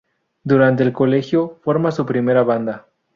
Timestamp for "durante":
0.43-0.81